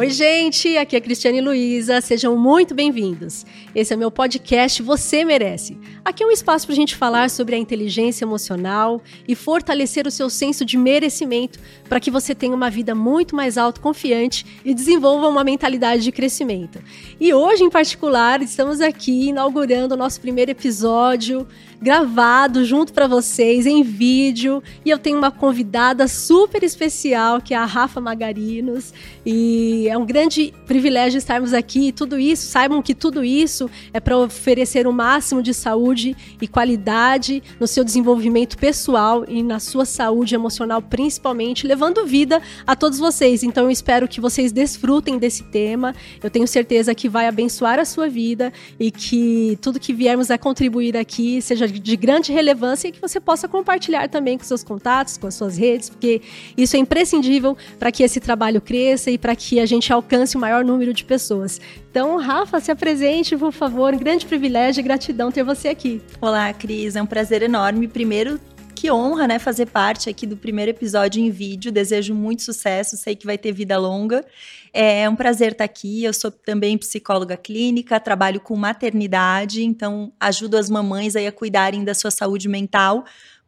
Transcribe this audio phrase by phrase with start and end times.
[0.00, 3.44] Oi, gente, aqui é Cristiane Luiza, sejam muito bem-vindos.
[3.74, 5.76] Esse é meu podcast Você Merece.
[6.02, 10.10] Aqui é um espaço para a gente falar sobre a inteligência emocional e fortalecer o
[10.10, 15.28] seu senso de merecimento para que você tenha uma vida muito mais autoconfiante e desenvolva
[15.28, 16.82] uma mentalidade de crescimento.
[17.20, 21.46] E hoje, em particular, estamos aqui inaugurando o nosso primeiro episódio
[21.80, 27.56] gravado junto para vocês em vídeo e eu tenho uma convidada super especial que é
[27.56, 28.92] a Rafa Magarinos
[29.24, 31.90] e é um grande privilégio estarmos aqui.
[31.90, 37.42] Tudo isso, saibam que tudo isso é para oferecer o máximo de saúde e qualidade
[37.58, 43.42] no seu desenvolvimento pessoal e na sua saúde emocional, principalmente, levando vida a todos vocês.
[43.42, 45.94] Então eu espero que vocês desfrutem desse tema.
[46.22, 50.36] Eu tenho certeza que vai abençoar a sua vida e que tudo que viermos a
[50.36, 55.16] contribuir aqui seja de grande relevância e que você possa compartilhar também com seus contatos,
[55.16, 56.22] com as suas redes, porque
[56.56, 60.40] isso é imprescindível para que esse trabalho cresça e para que a gente alcance o
[60.40, 61.60] maior número de pessoas.
[61.90, 63.94] Então, Rafa, se apresente, por favor.
[63.94, 66.00] Um grande privilégio e gratidão ter você aqui.
[66.20, 66.96] Olá, Cris.
[66.96, 67.88] É um prazer enorme.
[67.88, 68.40] Primeiro,
[68.80, 71.70] que honra, né, fazer parte aqui do primeiro episódio em vídeo.
[71.70, 74.24] Desejo muito sucesso, sei que vai ter vida longa.
[74.72, 76.02] É um prazer estar aqui.
[76.02, 81.84] Eu sou também psicóloga clínica, trabalho com maternidade, então ajudo as mamães aí a cuidarem
[81.84, 83.04] da sua saúde mental,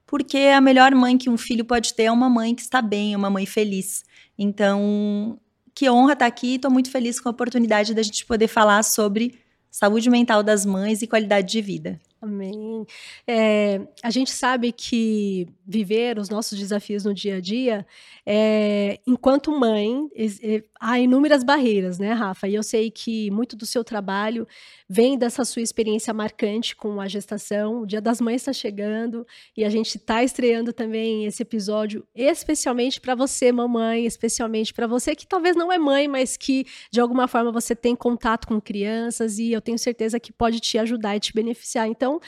[0.06, 3.14] porque a melhor mãe que um filho pode ter é uma mãe que está bem,
[3.14, 4.04] é uma mãe feliz.
[4.38, 5.38] Então,
[5.74, 6.56] que honra estar aqui.
[6.56, 9.38] Estou muito feliz com a oportunidade da gente poder falar sobre
[9.70, 11.98] saúde mental das mães e qualidade de vida.
[12.22, 12.86] Amém.
[13.26, 17.84] É, a gente sabe que viver os nossos desafios no dia a dia,
[18.24, 22.46] é, enquanto mãe, é, há inúmeras barreiras, né, Rafa?
[22.46, 24.46] E eu sei que muito do seu trabalho
[24.88, 27.82] vem dessa sua experiência marcante com a gestação.
[27.82, 33.00] O Dia das Mães está chegando e a gente está estreando também esse episódio, especialmente
[33.00, 37.26] para você, mamãe, especialmente para você que talvez não é mãe, mas que de alguma
[37.26, 41.20] forma você tem contato com crianças e eu tenho certeza que pode te ajudar e
[41.20, 41.88] te beneficiar.
[41.88, 42.20] Então, então,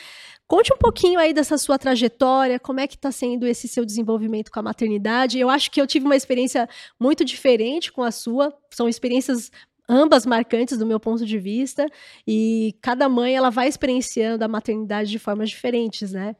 [0.46, 4.50] conte um pouquinho aí dessa sua trajetória, como é que está sendo esse seu desenvolvimento
[4.50, 5.38] com a maternidade.
[5.38, 6.68] Eu acho que eu tive uma experiência
[6.98, 9.50] muito diferente com a sua, são experiências
[9.88, 11.86] ambas marcantes do meu ponto de vista,
[12.26, 16.34] e cada mãe ela vai experienciando a maternidade de formas diferentes, né?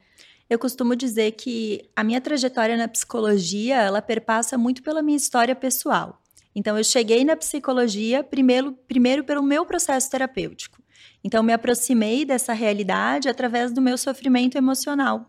[0.49, 5.55] Eu costumo dizer que a minha trajetória na psicologia, ela perpassa muito pela minha história
[5.55, 6.21] pessoal.
[6.55, 10.84] Então, eu cheguei na psicologia primeiro, primeiro pelo meu processo terapêutico.
[11.25, 15.27] Então, me aproximei dessa realidade através do meu sofrimento emocional.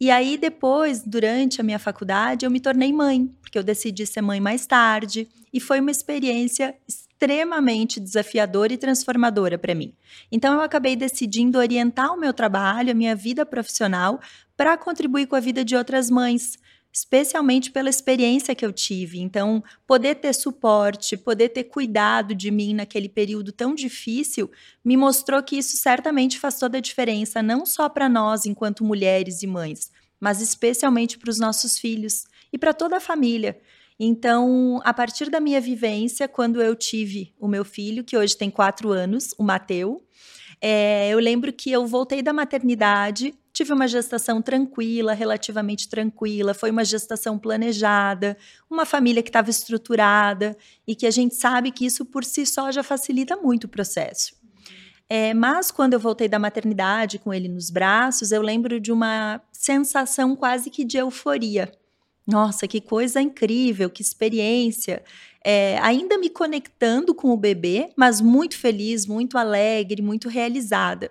[0.00, 4.22] E aí, depois, durante a minha faculdade, eu me tornei mãe, porque eu decidi ser
[4.22, 9.92] mãe mais tarde, e foi uma experiência extremamente desafiadora e transformadora para mim.
[10.32, 14.18] Então, eu acabei decidindo orientar o meu trabalho, a minha vida profissional,
[14.56, 16.56] para contribuir com a vida de outras mães,
[16.92, 19.20] especialmente pela experiência que eu tive.
[19.20, 24.50] Então, poder ter suporte, poder ter cuidado de mim naquele período tão difícil,
[24.84, 29.42] me mostrou que isso certamente faz toda a diferença, não só para nós enquanto mulheres
[29.42, 33.60] e mães, mas especialmente para os nossos filhos e para toda a família.
[34.00, 38.48] Então, a partir da minha vivência, quando eu tive o meu filho, que hoje tem
[38.48, 40.00] quatro anos, o Mateu,
[40.60, 46.70] é, eu lembro que eu voltei da maternidade Tive uma gestação tranquila, relativamente tranquila, foi
[46.70, 48.36] uma gestação planejada,
[48.70, 52.70] uma família que estava estruturada e que a gente sabe que isso por si só
[52.70, 54.32] já facilita muito o processo.
[55.08, 59.42] É, mas quando eu voltei da maternidade com ele nos braços, eu lembro de uma
[59.50, 61.68] sensação quase que de euforia.
[62.28, 65.02] Nossa, que coisa incrível, que experiência.
[65.42, 71.10] É, ainda me conectando com o bebê, mas muito feliz, muito alegre, muito realizada.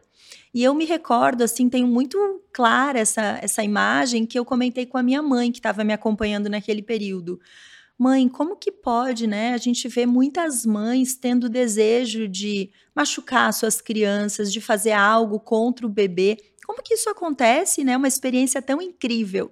[0.53, 2.17] E eu me recordo, assim, tenho muito
[2.53, 6.49] clara essa, essa imagem que eu comentei com a minha mãe, que estava me acompanhando
[6.49, 7.39] naquele período.
[7.97, 9.55] Mãe, como que pode, né?
[9.55, 15.83] A gente vê muitas mães tendo desejo de machucar suas crianças, de fazer algo contra
[15.83, 16.37] o bebê.
[16.63, 17.97] Como que isso acontece, né?
[17.97, 19.51] Uma experiência tão incrível.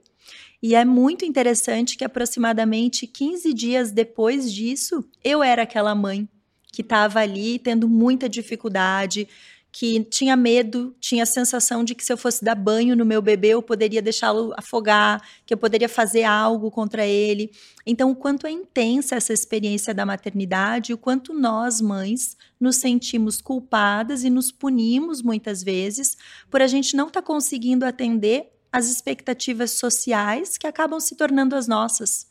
[0.68, 6.28] E é muito interessante que aproximadamente 15 dias depois disso, eu era aquela mãe
[6.74, 9.28] que estava ali tendo muita dificuldade,
[9.72, 13.22] que tinha medo, tinha a sensação de que se eu fosse dar banho no meu
[13.22, 17.52] bebê, eu poderia deixá-lo afogar, que eu poderia fazer algo contra ele.
[17.86, 23.40] Então, o quanto é intensa essa experiência da maternidade, o quanto nós, mães, nos sentimos
[23.40, 26.18] culpadas e nos punimos muitas vezes
[26.50, 31.56] por a gente não estar tá conseguindo atender as expectativas sociais que acabam se tornando
[31.56, 32.28] as nossas.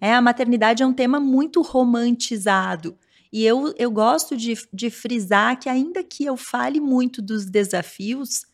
[0.00, 2.96] É, a maternidade é um tema muito romantizado.
[3.32, 8.46] E eu, eu gosto de, de frisar que, ainda que eu fale muito dos desafios,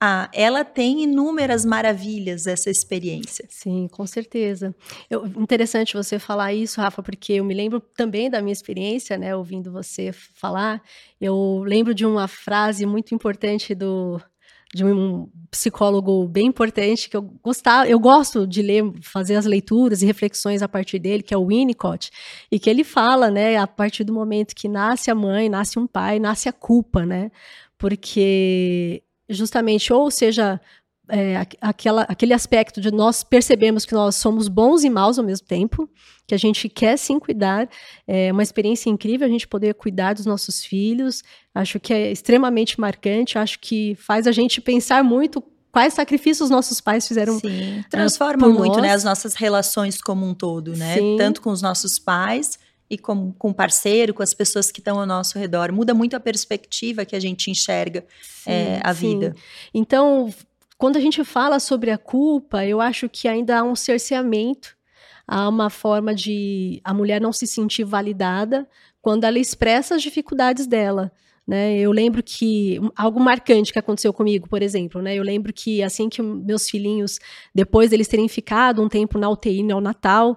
[0.00, 3.44] ah, ela tem inúmeras maravilhas essa experiência.
[3.48, 4.74] Sim, com certeza.
[5.10, 9.34] Eu, interessante você falar isso, Rafa, porque eu me lembro também da minha experiência, né,
[9.34, 10.80] ouvindo você falar.
[11.20, 14.20] Eu lembro de uma frase muito importante do
[14.74, 20.02] de um psicólogo bem importante que eu gostava, eu gosto de ler, fazer as leituras
[20.02, 22.10] e reflexões a partir dele, que é o Winnicott,
[22.50, 25.86] e que ele fala, né, a partir do momento que nasce a mãe, nasce um
[25.86, 27.30] pai, nasce a culpa, né?
[27.78, 30.60] Porque justamente, ou seja,
[31.08, 35.46] é, aquela, aquele aspecto de nós percebemos que nós somos bons e maus ao mesmo
[35.46, 35.88] tempo,
[36.26, 37.68] que a gente quer sim cuidar,
[38.06, 41.22] é uma experiência incrível a gente poder cuidar dos nossos filhos,
[41.54, 46.80] acho que é extremamente marcante, acho que faz a gente pensar muito quais sacrifícios nossos
[46.80, 47.38] pais fizeram.
[47.38, 50.94] Sim, transforma muito né, as nossas relações como um todo, né?
[50.94, 51.16] Sim.
[51.16, 52.58] Tanto com os nossos pais
[52.90, 55.72] e com, com o parceiro, com as pessoas que estão ao nosso redor.
[55.72, 59.18] Muda muito a perspectiva que a gente enxerga sim, é, a sim.
[59.18, 59.34] vida.
[59.74, 60.32] Então,
[60.78, 64.76] quando a gente fala sobre a culpa, eu acho que ainda há um cerceamento,
[65.26, 68.66] há uma forma de a mulher não se sentir validada
[69.02, 71.12] quando ela expressa as dificuldades dela.
[71.48, 71.78] Né?
[71.78, 75.14] Eu lembro que algo marcante que aconteceu comigo, por exemplo, né?
[75.14, 77.18] Eu lembro que assim que meus filhinhos,
[77.54, 80.36] depois deles terem ficado um tempo na UTI neonatal,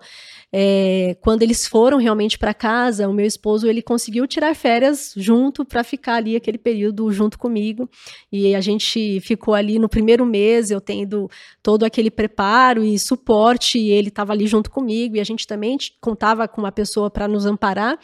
[0.54, 5.66] é, quando eles foram realmente para casa, o meu esposo ele conseguiu tirar férias junto
[5.66, 7.90] para ficar ali aquele período junto comigo.
[8.32, 11.30] E a gente ficou ali no primeiro mês, eu tendo
[11.62, 15.78] todo aquele preparo e suporte, e ele estava ali junto comigo, e a gente também
[16.00, 18.00] contava com uma pessoa para nos amparar.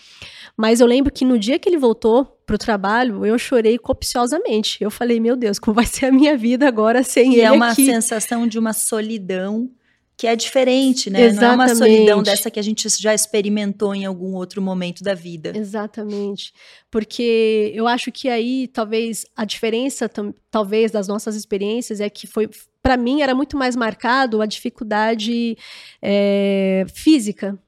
[0.57, 4.81] Mas eu lembro que no dia que ele voltou para o trabalho, eu chorei copiosamente.
[4.81, 7.41] Eu falei, meu Deus, como vai ser a minha vida agora sem e ele?
[7.41, 7.85] É uma aqui?
[7.85, 9.69] sensação de uma solidão
[10.15, 11.23] que é diferente, né?
[11.23, 11.41] Exatamente.
[11.41, 15.13] Não é uma solidão dessa que a gente já experimentou em algum outro momento da
[15.13, 15.51] vida.
[15.55, 16.53] Exatamente.
[16.89, 20.09] Porque eu acho que aí talvez a diferença
[20.49, 22.49] talvez das nossas experiências é que foi
[22.81, 25.55] para mim era muito mais marcado a dificuldade
[26.01, 27.59] é, física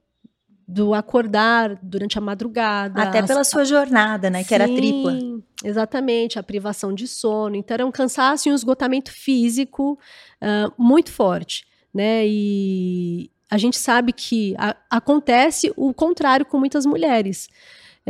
[0.70, 3.02] do acordar durante a madrugada.
[3.02, 4.44] Até pela sua jornada, né?
[4.44, 5.18] Que Sim, era tripla.
[5.64, 7.56] Exatamente, a privação de sono.
[7.56, 9.98] Então, era um cansaço e um esgotamento físico
[10.40, 12.24] uh, muito forte, né?
[12.28, 17.50] E a gente sabe que a, acontece o contrário com muitas mulheres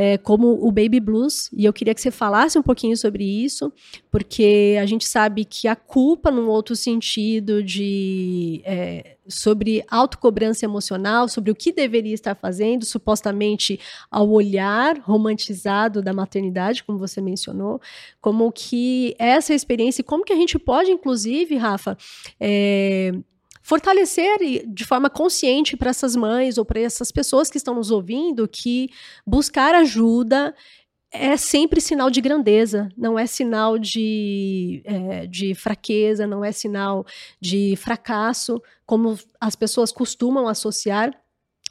[0.02, 3.70] é, como o baby blues, e eu queria que você falasse um pouquinho sobre isso,
[4.10, 11.28] porque a gente sabe que a culpa, num outro sentido, de é, sobre autocobrança emocional,
[11.28, 13.78] sobre o que deveria estar fazendo, supostamente
[14.10, 17.78] ao olhar romantizado da maternidade, como você mencionou,
[18.22, 21.94] como que essa experiência, como que a gente pode, inclusive, Rafa,
[22.40, 23.12] é,
[23.62, 28.48] fortalecer de forma consciente para essas mães ou para essas pessoas que estão nos ouvindo
[28.48, 28.90] que
[29.26, 30.54] buscar ajuda
[31.12, 37.04] é sempre sinal de grandeza, não é sinal de, é, de fraqueza, não é sinal
[37.40, 41.12] de fracasso, como as pessoas costumam associar.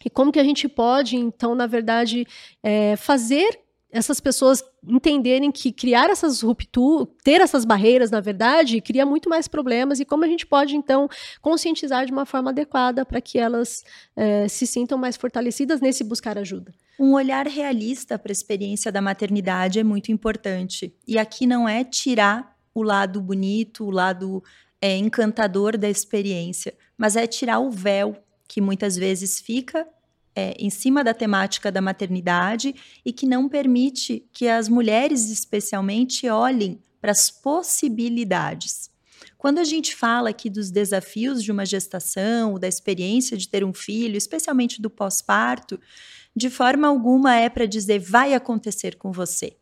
[0.03, 2.25] E como que a gente pode, então, na verdade,
[2.63, 3.59] é, fazer
[3.91, 9.47] essas pessoas entenderem que criar essas rupturas, ter essas barreiras, na verdade, cria muito mais
[9.47, 11.09] problemas e como a gente pode, então,
[11.41, 13.83] conscientizar de uma forma adequada para que elas
[14.15, 16.71] é, se sintam mais fortalecidas nesse buscar ajuda.
[16.99, 20.93] Um olhar realista para a experiência da maternidade é muito importante.
[21.07, 24.43] E aqui não é tirar o lado bonito, o lado
[24.81, 28.15] é, encantador da experiência, mas é tirar o véu
[28.47, 29.87] que muitas vezes fica
[30.35, 32.73] é, em cima da temática da maternidade
[33.05, 38.89] e que não permite que as mulheres, especialmente, olhem para as possibilidades.
[39.37, 43.73] Quando a gente fala aqui dos desafios de uma gestação, da experiência de ter um
[43.73, 45.79] filho, especialmente do pós-parto,
[46.35, 49.55] de forma alguma é para dizer vai acontecer com você.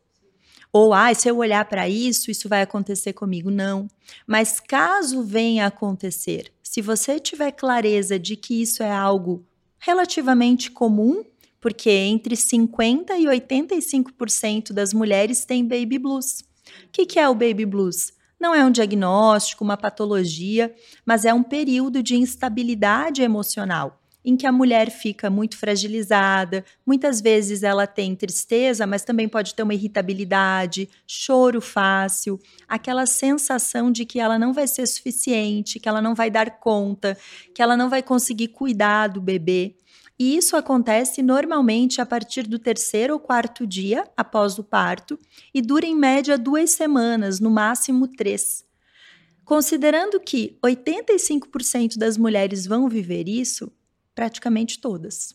[0.72, 3.50] Ou, ah, se eu olhar para isso, isso vai acontecer comigo.
[3.50, 3.88] Não.
[4.26, 9.47] Mas caso venha a acontecer, se você tiver clareza de que isso é algo
[9.88, 11.24] relativamente comum,
[11.58, 16.40] porque entre 50% e 85% das mulheres têm baby blues.
[16.40, 18.12] O que, que é o baby blues?
[18.38, 20.74] Não é um diagnóstico, uma patologia,
[21.06, 27.20] mas é um período de instabilidade emocional em que a mulher fica muito fragilizada, muitas
[27.20, 34.04] vezes ela tem tristeza, mas também pode ter uma irritabilidade, choro fácil, aquela sensação de
[34.04, 37.16] que ela não vai ser suficiente, que ela não vai dar conta,
[37.54, 39.76] que ela não vai conseguir cuidar do bebê.
[40.18, 45.16] E isso acontece normalmente a partir do terceiro ou quarto dia após o parto
[45.54, 48.64] e dura em média duas semanas, no máximo três.
[49.44, 53.72] Considerando que 85% das mulheres vão viver isso,
[54.18, 55.32] praticamente todas.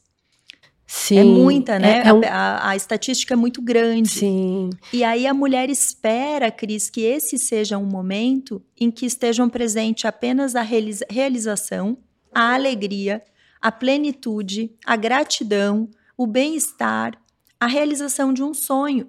[0.85, 2.01] Sim, é muita, né?
[2.01, 2.19] É, é um...
[2.25, 4.09] a, a, a, estatística é muito grande.
[4.09, 4.71] Sim.
[4.91, 10.03] E aí a mulher espera, Cris, que esse seja um momento em que estejam presentes
[10.03, 11.97] apenas a realização,
[12.35, 13.23] a alegria,
[13.61, 17.17] a plenitude, a gratidão, o bem-estar,
[17.57, 19.07] a realização de um sonho.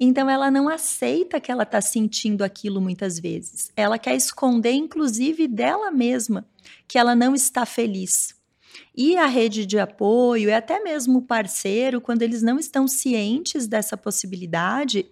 [0.00, 3.70] Então ela não aceita que ela está sentindo aquilo muitas vezes.
[3.76, 6.48] Ela quer esconder, inclusive, dela mesma,
[6.88, 8.39] que ela não está feliz.
[8.96, 13.66] E a rede de apoio e até mesmo o parceiro, quando eles não estão cientes
[13.66, 15.06] dessa possibilidade,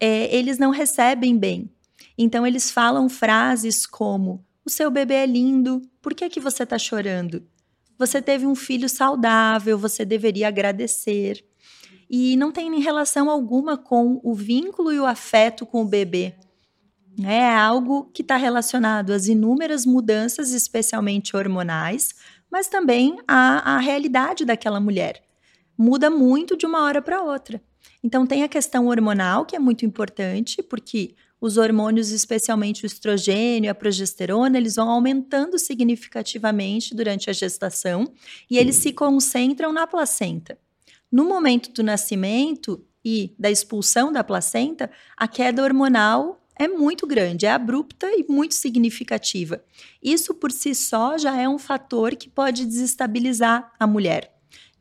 [0.00, 1.70] é, eles não recebem bem.
[2.16, 6.78] Então eles falam frases como: "O seu bebê é lindo, por que que você está
[6.78, 7.46] chorando?
[7.98, 11.44] Você teve um filho saudável, você deveria agradecer."
[12.10, 16.34] E não tem relação alguma com o vínculo e o afeto com o bebê.
[17.24, 22.14] É algo que está relacionado às inúmeras mudanças, especialmente hormonais,
[22.50, 25.22] mas também a, a realidade daquela mulher.
[25.76, 27.62] Muda muito de uma hora para outra.
[28.02, 33.68] Então, tem a questão hormonal, que é muito importante, porque os hormônios, especialmente o estrogênio
[33.68, 38.12] e a progesterona, eles vão aumentando significativamente durante a gestação
[38.50, 40.58] e eles se concentram na placenta.
[41.10, 47.46] No momento do nascimento e da expulsão da placenta, a queda hormonal é muito grande,
[47.46, 49.62] é abrupta e muito significativa.
[50.02, 54.34] Isso por si só já é um fator que pode desestabilizar a mulher.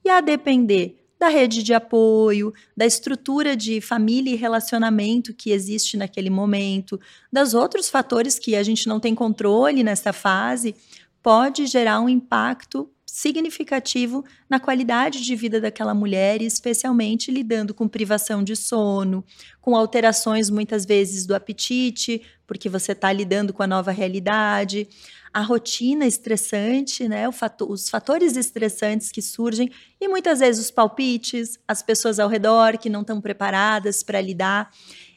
[0.04, 5.98] E a depender da rede de apoio, da estrutura de família e relacionamento que existe
[5.98, 7.00] naquele momento,
[7.32, 10.76] dos outros fatores que a gente não tem controle nessa fase,
[11.22, 18.44] pode gerar um impacto significativo na qualidade de vida daquela mulher, especialmente lidando com privação
[18.44, 19.26] de sono,
[19.60, 24.88] com alterações muitas vezes do apetite, porque você está lidando com a nova realidade,
[25.34, 31.58] a rotina estressante, né, fator, os fatores estressantes que surgem e muitas vezes os palpites,
[31.68, 34.70] as pessoas ao redor que não estão preparadas para lidar.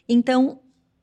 [0.09, 0.63] Então,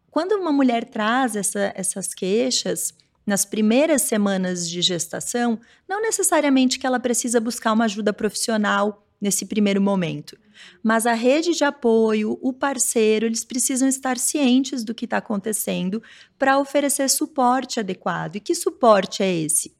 [0.10, 2.92] quando uma mulher traz essa, essas queixas,
[3.27, 9.46] nas primeiras semanas de gestação, não necessariamente que ela precisa buscar uma ajuda profissional nesse
[9.46, 10.38] primeiro momento.
[10.81, 16.01] Mas a rede de apoio, o parceiro, eles precisam estar cientes do que está acontecendo
[16.39, 18.38] para oferecer suporte adequado.
[18.38, 19.75] E que suporte é esse?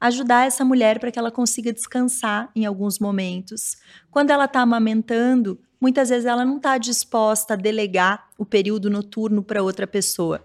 [0.00, 3.76] Ajudar essa mulher para que ela consiga descansar em alguns momentos.
[4.10, 9.40] Quando ela está amamentando, muitas vezes ela não está disposta a delegar o período noturno
[9.42, 10.44] para outra pessoa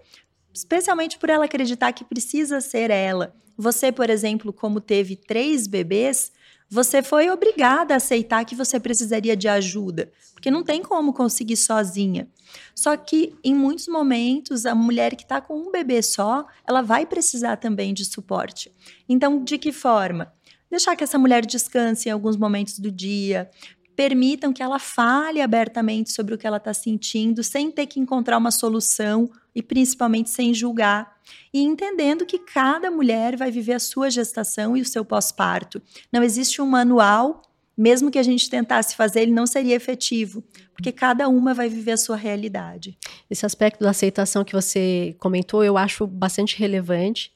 [0.54, 3.34] especialmente por ela acreditar que precisa ser ela.
[3.56, 6.32] Você, por exemplo, como teve três bebês,
[6.68, 11.56] você foi obrigada a aceitar que você precisaria de ajuda, porque não tem como conseguir
[11.56, 12.28] sozinha.
[12.74, 17.04] Só que em muitos momentos, a mulher que está com um bebê só, ela vai
[17.04, 18.72] precisar também de suporte.
[19.08, 20.32] Então, de que forma?
[20.70, 23.48] Deixar que essa mulher descanse em alguns momentos do dia,
[23.96, 28.38] permitam que ela fale abertamente sobre o que ela está sentindo, sem ter que encontrar
[28.38, 31.16] uma solução e principalmente sem julgar.
[31.52, 35.80] E entendendo que cada mulher vai viver a sua gestação e o seu pós-parto.
[36.12, 37.42] Não existe um manual,
[37.76, 41.92] mesmo que a gente tentasse fazer, ele não seria efetivo, porque cada uma vai viver
[41.92, 42.98] a sua realidade.
[43.30, 47.32] Esse aspecto da aceitação que você comentou, eu acho bastante relevante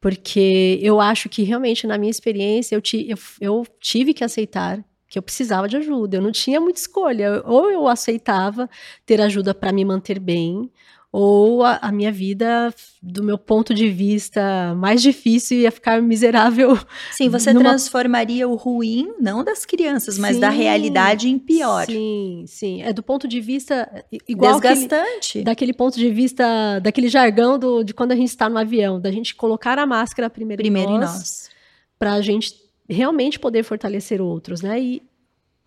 [0.00, 4.84] porque eu acho que realmente na minha experiência eu, ti, eu, eu, tive que aceitar
[5.16, 6.18] que eu precisava de ajuda.
[6.18, 7.42] Eu não tinha muita escolha.
[7.46, 8.68] Ou eu aceitava
[9.06, 10.70] ter ajuda para me manter bem,
[11.10, 16.78] ou a, a, minha vida, do meu ponto de vista mais difícil, ia ficar miserável.
[17.12, 17.70] Sim, você numa...
[17.70, 21.86] transformaria o ruim, não das crianças, mas sim, da realidade em pior.
[21.86, 22.82] Sim, sim.
[22.82, 24.60] É do ponto de vista igual.
[24.60, 25.30] Desgastante.
[25.30, 29.00] Aquele, daquele ponto de vista, daquele jargão do, de quando a gente está no avião,
[29.00, 31.10] da gente colocar a máscara primeiro, primeiro em nós.
[31.10, 31.50] Em nós.
[31.98, 34.80] Para a gente realmente poder fortalecer outros, né?
[34.80, 35.02] E,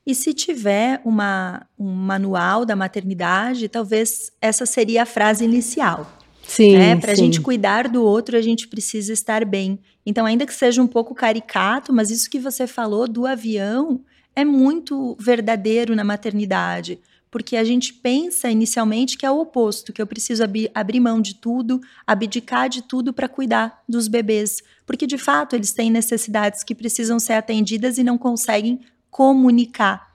[0.05, 6.17] e se tiver uma, um manual da maternidade, talvez essa seria a frase inicial.
[6.49, 6.77] Sim.
[6.77, 6.95] Né?
[6.95, 9.79] Para a gente cuidar do outro, a gente precisa estar bem.
[10.03, 14.01] Então, ainda que seja um pouco caricato, mas isso que você falou do avião
[14.35, 16.99] é muito verdadeiro na maternidade.
[17.31, 21.21] Porque a gente pensa inicialmente que é o oposto, que eu preciso ab abrir mão
[21.21, 24.57] de tudo, abdicar de tudo para cuidar dos bebês.
[24.85, 28.79] Porque de fato eles têm necessidades que precisam ser atendidas e não conseguem
[29.11, 30.09] comunicar.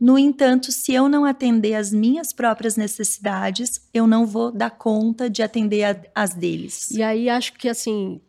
[0.00, 5.28] No entanto, se eu não atender às minhas próprias necessidades, eu não vou dar conta
[5.28, 6.90] de atender as deles.
[6.92, 8.20] E aí acho que assim,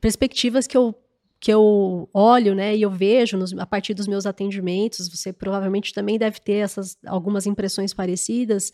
[0.00, 0.94] perspectivas que eu
[1.42, 5.92] que eu olho, né, e eu vejo nos, a partir dos meus atendimentos, você provavelmente
[5.92, 8.72] também deve ter essas algumas impressões parecidas,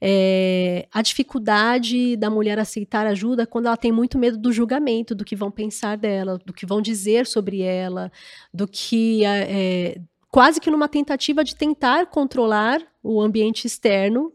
[0.00, 5.24] é, a dificuldade da mulher aceitar ajuda quando ela tem muito medo do julgamento, do
[5.24, 8.12] que vão pensar dela, do que vão dizer sobre ela,
[8.52, 14.32] do que é, quase que numa tentativa de tentar controlar o ambiente externo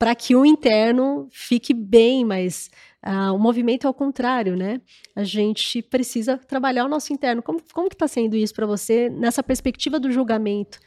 [0.00, 2.70] para que o interno fique bem, mas
[3.06, 4.80] uh, o movimento é o contrário, né?
[5.14, 7.42] A gente precisa trabalhar o nosso interno.
[7.42, 10.80] Como, como que está sendo isso para você nessa perspectiva do julgamento?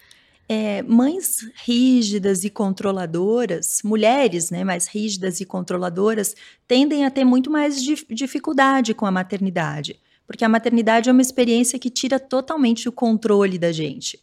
[0.50, 6.36] É, mães rígidas e controladoras, mulheres né, mais rígidas e controladoras,
[6.68, 11.22] tendem a ter muito mais dif dificuldade com a maternidade, porque a maternidade é uma
[11.22, 14.20] experiência que tira totalmente o controle da gente.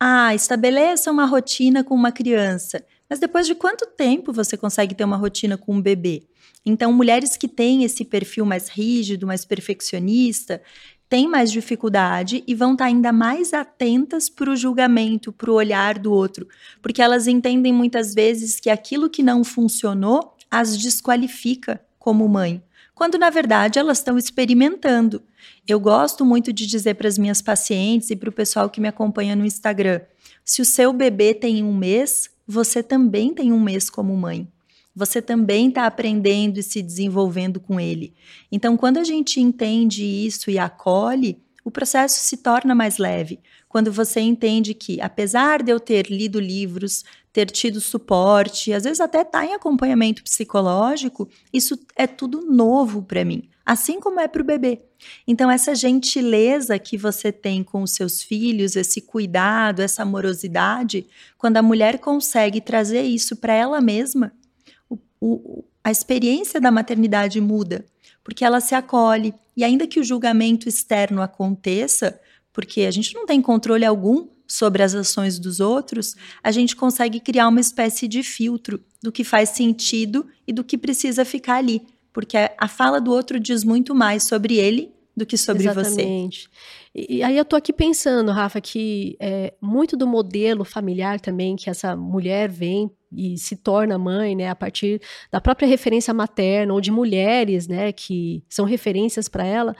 [0.00, 5.04] Ah, estabeleça uma rotina com uma criança, mas depois de quanto tempo você consegue ter
[5.04, 6.22] uma rotina com um bebê?
[6.64, 10.62] Então, mulheres que têm esse perfil mais rígido, mais perfeccionista,
[11.10, 15.54] têm mais dificuldade e vão estar tá ainda mais atentas para o julgamento, para o
[15.54, 16.48] olhar do outro,
[16.80, 22.62] porque elas entendem muitas vezes que aquilo que não funcionou as desqualifica como mãe,
[22.94, 25.22] quando na verdade elas estão experimentando.
[25.68, 28.88] Eu gosto muito de dizer para as minhas pacientes e para o pessoal que me
[28.88, 30.00] acompanha no Instagram:
[30.42, 34.48] se o seu bebê tem um mês, você também tem um mês como mãe
[34.94, 38.12] você também está aprendendo e se desenvolvendo com ele.
[38.50, 43.40] Então, quando a gente entende isso e acolhe, o processo se torna mais leve.
[43.68, 49.00] Quando você entende que, apesar de eu ter lido livros, ter tido suporte, às vezes
[49.00, 54.28] até estar tá em acompanhamento psicológico, isso é tudo novo para mim, assim como é
[54.28, 54.80] para o bebê.
[55.26, 61.56] Então, essa gentileza que você tem com os seus filhos, esse cuidado, essa amorosidade, quando
[61.56, 64.32] a mulher consegue trazer isso para ela mesma,
[65.20, 67.84] o, a experiência da maternidade muda,
[68.24, 69.34] porque ela se acolhe.
[69.56, 72.20] E ainda que o julgamento externo aconteça,
[72.52, 77.20] porque a gente não tem controle algum sobre as ações dos outros, a gente consegue
[77.20, 81.86] criar uma espécie de filtro do que faz sentido e do que precisa ficar ali.
[82.12, 86.48] Porque a fala do outro diz muito mais sobre ele do que sobre Exatamente.
[86.48, 86.50] você.
[86.94, 91.54] E, e aí eu tô aqui pensando, Rafa, que é, muito do modelo familiar também
[91.54, 95.00] que essa mulher vem e se torna mãe, né, a partir
[95.30, 99.76] da própria referência materna ou de mulheres, né, que são referências para ela,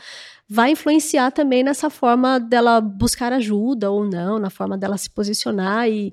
[0.47, 5.89] vai influenciar também nessa forma dela buscar ajuda ou não, na forma dela se posicionar
[5.89, 6.13] e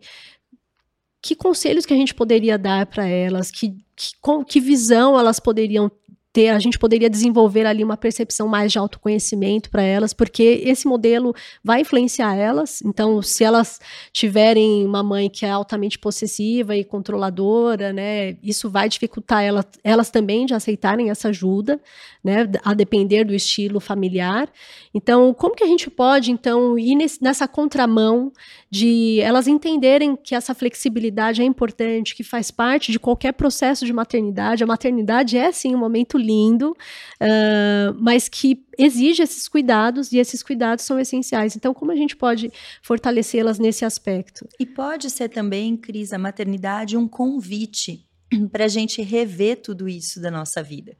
[1.22, 4.14] que conselhos que a gente poderia dar para elas, que, que,
[4.48, 5.92] que visão elas poderiam
[6.40, 10.88] ter, a gente poderia desenvolver ali uma percepção mais de autoconhecimento para elas, porque esse
[10.88, 12.82] modelo vai influenciar elas.
[12.82, 13.78] Então, se elas
[14.14, 20.10] tiverem uma mãe que é altamente possessiva e controladora, né, isso vai dificultar elas, elas
[20.10, 21.78] também de aceitarem essa ajuda,
[22.24, 24.50] né, a depender do estilo familiar.
[24.94, 28.32] Então, como que a gente pode então ir nesse, nessa contramão
[28.72, 33.92] de elas entenderem que essa flexibilidade é importante, que faz parte de qualquer processo de
[33.92, 34.64] maternidade.
[34.64, 40.44] A maternidade é sim um momento lindo, uh, mas que exige esses cuidados e esses
[40.44, 41.56] cuidados são essenciais.
[41.56, 42.52] Então, como a gente pode
[42.84, 44.48] fortalecê-las nesse aspecto?
[44.60, 48.06] E pode ser também, Cris, a maternidade um convite
[48.52, 50.96] para a gente rever tudo isso da nossa vida.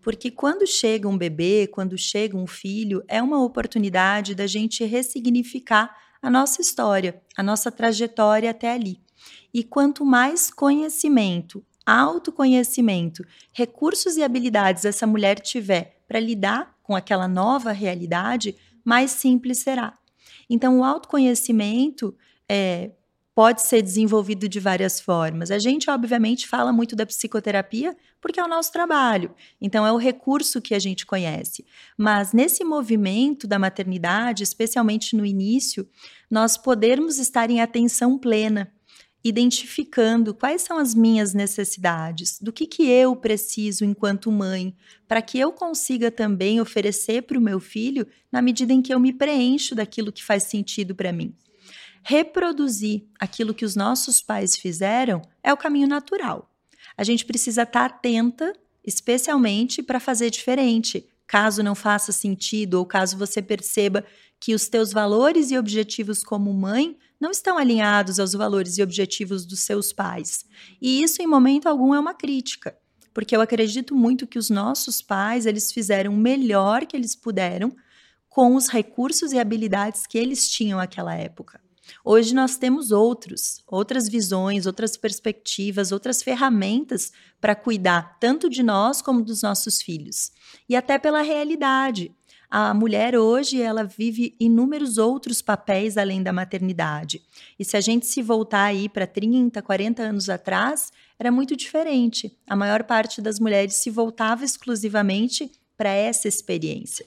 [0.00, 5.94] Porque quando chega um bebê, quando chega um filho, é uma oportunidade da gente ressignificar
[6.22, 9.00] a nossa história, a nossa trajetória até ali.
[9.52, 17.26] E quanto mais conhecimento, autoconhecimento, recursos e habilidades essa mulher tiver para lidar com aquela
[17.26, 19.98] nova realidade, mais simples será.
[20.48, 22.16] Então, o autoconhecimento
[22.48, 22.90] é,
[23.40, 25.50] pode ser desenvolvido de várias formas.
[25.50, 29.96] A gente, obviamente, fala muito da psicoterapia porque é o nosso trabalho, então é o
[29.96, 31.64] recurso que a gente conhece.
[31.96, 35.88] Mas nesse movimento da maternidade, especialmente no início,
[36.30, 38.70] nós podermos estar em atenção plena
[39.24, 44.76] identificando quais são as minhas necessidades, do que, que eu preciso enquanto mãe,
[45.08, 49.00] para que eu consiga também oferecer para o meu filho na medida em que eu
[49.00, 51.34] me preencho daquilo que faz sentido para mim
[52.02, 56.50] reproduzir aquilo que os nossos pais fizeram é o caminho natural.
[56.96, 58.52] A gente precisa estar atenta,
[58.84, 64.04] especialmente para fazer diferente, caso não faça sentido ou caso você perceba
[64.38, 69.44] que os teus valores e objetivos como mãe não estão alinhados aos valores e objetivos
[69.44, 70.44] dos seus pais.
[70.80, 72.76] E isso em momento algum é uma crítica,
[73.12, 77.76] porque eu acredito muito que os nossos pais, eles fizeram o melhor que eles puderam
[78.28, 81.60] com os recursos e habilidades que eles tinham naquela época.
[82.04, 89.00] Hoje nós temos outros, outras visões, outras perspectivas, outras ferramentas para cuidar tanto de nós
[89.02, 90.32] como dos nossos filhos.
[90.68, 92.14] E até pela realidade.
[92.50, 97.22] A mulher hoje, ela vive inúmeros outros papéis além da maternidade.
[97.56, 102.36] E se a gente se voltar aí para 30, 40 anos atrás, era muito diferente.
[102.48, 107.06] A maior parte das mulheres se voltava exclusivamente para essa experiência.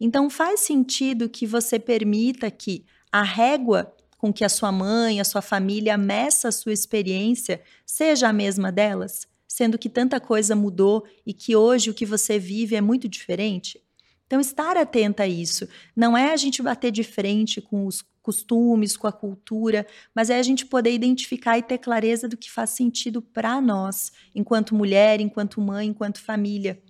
[0.00, 3.92] Então faz sentido que você permita que a régua
[4.24, 8.72] com que a sua mãe, a sua família meça a sua experiência seja a mesma
[8.72, 13.06] delas, sendo que tanta coisa mudou e que hoje o que você vive é muito
[13.06, 13.78] diferente?
[14.26, 15.68] Então, estar atenta a isso.
[15.94, 20.38] Não é a gente bater de frente com os costumes, com a cultura, mas é
[20.38, 25.20] a gente poder identificar e ter clareza do que faz sentido para nós, enquanto mulher,
[25.20, 26.82] enquanto mãe, enquanto família.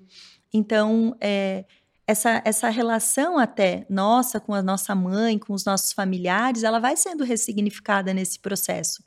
[0.53, 1.65] Então, é,
[2.07, 6.97] essa, essa relação até nossa com a nossa mãe, com os nossos familiares, ela vai
[6.97, 9.03] sendo ressignificada nesse processo.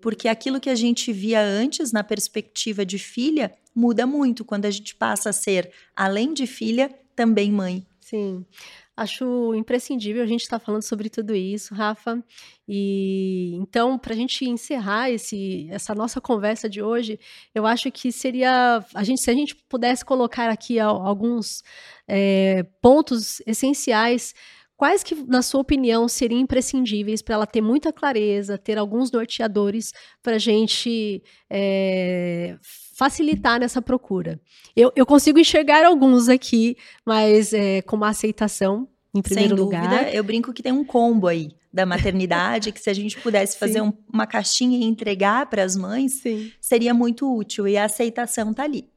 [0.00, 4.70] Porque aquilo que a gente via antes na perspectiva de filha muda muito quando a
[4.70, 7.86] gente passa a ser, além de filha, também mãe.
[8.00, 8.44] Sim.
[9.00, 12.22] Acho imprescindível a gente estar tá falando sobre tudo isso, Rafa.
[12.68, 17.18] E então, para a gente encerrar esse, essa nossa conversa de hoje,
[17.54, 21.62] eu acho que seria a gente, se a gente pudesse colocar aqui alguns
[22.06, 24.34] é, pontos essenciais
[24.80, 29.92] quais que, na sua opinião, seriam imprescindíveis para ela ter muita clareza, ter alguns norteadores
[30.22, 32.56] para a gente é,
[32.96, 34.40] facilitar nessa procura?
[34.74, 39.82] Eu, eu, consigo enxergar alguns aqui, mas é, como aceitação, em primeiro Sem lugar.
[39.82, 43.56] dúvida, eu brinco que tem um combo aí da maternidade, que se a gente pudesse
[43.58, 46.50] fazer um, uma caixinha e entregar para as mães, Sim.
[46.60, 48.88] seria muito útil, e a aceitação está ali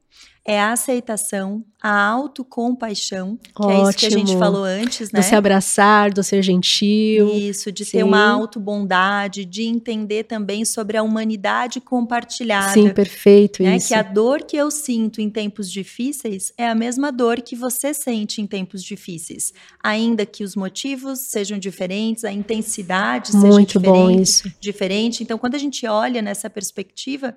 [0.46, 3.70] é a aceitação, a autocompaixão, que Ótimo.
[3.70, 5.20] é isso que a gente falou antes, né?
[5.20, 7.32] Do se abraçar, do ser gentil.
[7.32, 7.98] Isso, de Sim.
[7.98, 12.74] ter uma autobondade, de entender também sobre a humanidade compartilhada.
[12.74, 13.76] Sim, perfeito né?
[13.76, 13.88] isso.
[13.88, 17.94] Que a dor que eu sinto em tempos difíceis é a mesma dor que você
[17.94, 19.54] sente em tempos difíceis.
[19.82, 24.52] Ainda que os motivos sejam diferentes, a intensidade Muito seja diferente, bom isso.
[24.60, 25.22] diferente.
[25.22, 27.34] Então, quando a gente olha nessa perspectiva,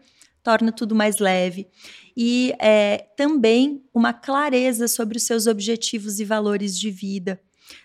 [0.47, 1.67] torna tudo mais leve.
[2.15, 7.37] E é, também uma clareza sobre os seus objetivos e valores de vida,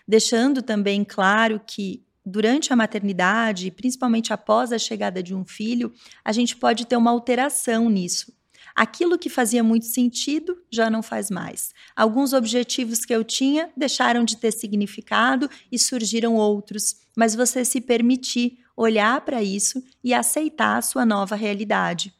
[0.07, 5.91] deixando também claro que durante a maternidade, principalmente após a chegada de um filho,
[6.23, 8.31] a gente pode ter uma alteração nisso.
[8.73, 11.73] Aquilo que fazia muito sentido já não faz mais.
[11.93, 17.81] Alguns objetivos que eu tinha deixaram de ter significado e surgiram outros, mas você se
[17.81, 22.13] permitir olhar para isso e aceitar a sua nova realidade.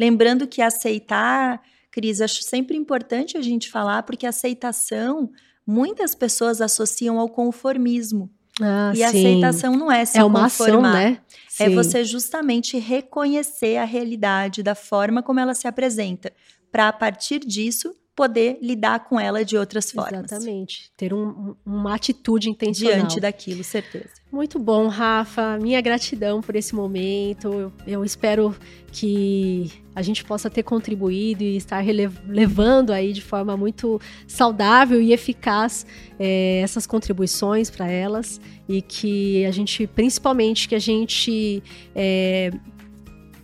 [0.00, 1.60] Lembrando que aceitar,
[1.90, 5.30] Cris, acho sempre importante a gente falar, porque aceitação
[5.66, 8.30] muitas pessoas associam ao conformismo.
[8.62, 10.88] Ah, e aceitação não é se é uma conformar.
[10.88, 11.20] ação, né?
[11.58, 11.74] É sim.
[11.74, 16.32] você justamente reconhecer a realidade da forma como ela se apresenta,
[16.72, 20.26] para a partir disso poder lidar com ela de outras formas.
[20.30, 20.92] Exatamente.
[20.94, 22.98] Ter um, uma atitude intencional.
[22.98, 24.10] Diante daquilo, certeza.
[24.30, 25.56] Muito bom, Rafa.
[25.58, 27.50] Minha gratidão por esse momento.
[27.50, 28.54] Eu, eu espero
[28.92, 31.82] que a gente possa ter contribuído e estar
[32.28, 35.86] levando aí de forma muito saudável e eficaz
[36.18, 41.62] é, essas contribuições para elas e que a gente, principalmente, que a gente
[41.94, 42.50] é,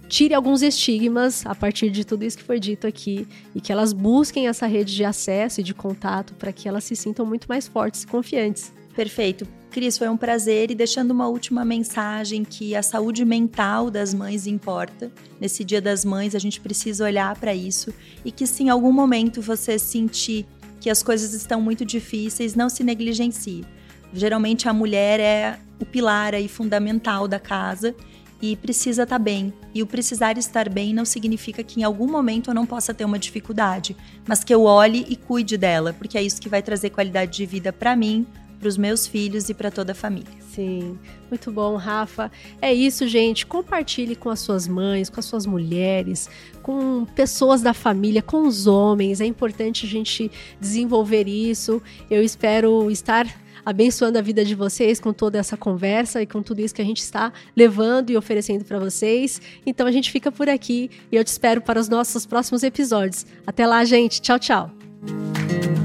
[0.08, 3.92] tire alguns estigmas a partir de tudo isso que foi dito aqui e que elas
[3.92, 7.66] busquem essa rede de acesso e de contato para que elas se sintam muito mais
[7.66, 8.72] fortes e confiantes.
[8.94, 9.46] Perfeito.
[9.70, 14.46] Cris, foi um prazer e deixando uma última mensagem que a saúde mental das mães
[14.46, 15.12] importa.
[15.38, 17.92] Nesse Dia das Mães a gente precisa olhar para isso
[18.24, 20.46] e que se em algum momento você sentir
[20.80, 23.66] que as coisas estão muito difíceis, não se negligencie.
[24.14, 27.94] Geralmente a mulher é o pilar aí fundamental da casa
[28.40, 29.52] e precisa estar tá bem.
[29.74, 33.04] E o precisar estar bem não significa que em algum momento eu não possa ter
[33.04, 33.96] uma dificuldade,
[34.26, 37.46] mas que eu olhe e cuide dela, porque é isso que vai trazer qualidade de
[37.46, 38.26] vida para mim,
[38.58, 40.32] para os meus filhos e para toda a família.
[40.50, 42.32] Sim, muito bom, Rafa.
[42.62, 43.44] É isso, gente.
[43.44, 46.30] Compartilhe com as suas mães, com as suas mulheres,
[46.62, 49.20] com pessoas da família, com os homens.
[49.20, 51.82] É importante a gente desenvolver isso.
[52.10, 53.26] Eu espero estar
[53.66, 56.84] abençoando a vida de vocês com toda essa conversa e com tudo isso que a
[56.84, 59.42] gente está levando e oferecendo para vocês.
[59.66, 63.26] Então a gente fica por aqui e eu te espero para os nossos próximos episódios.
[63.44, 64.22] Até lá, gente.
[64.22, 65.75] Tchau, tchau.